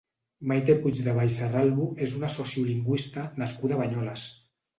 [0.51, 4.27] Maite Puigdevall Serralvo és una sociolingüista nascuda a Banyoles.